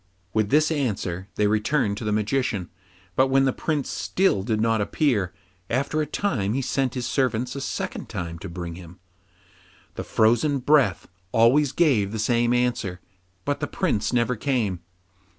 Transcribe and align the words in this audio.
With 0.33 0.49
this 0.49 0.71
answer 0.71 1.27
they 1.35 1.45
returned 1.45 1.95
to 1.97 2.03
the 2.03 2.11
Magician. 2.11 2.71
But 3.15 3.27
when 3.27 3.45
the 3.45 3.53
Prince 3.53 3.91
still 3.91 4.41
did 4.41 4.59
not 4.59 4.81
appear, 4.81 5.31
after 5.69 6.01
a 6.01 6.07
time 6.07 6.53
he 6.53 6.61
sent 6.63 6.95
his 6.95 7.05
servants 7.05 7.55
a 7.55 7.61
second 7.61 8.09
time 8.09 8.39
to 8.39 8.49
bring 8.49 8.73
him. 8.73 8.99
The 9.93 10.03
frozen 10.03 10.57
breath 10.57 11.07
always 11.31 11.71
gave 11.71 12.11
the 12.13 12.17
same 12.17 12.51
answer, 12.51 12.99
but 13.45 13.59
the 13.59 13.67
Prince 13.67 14.11
never 14.11 14.35
came. 14.35 14.79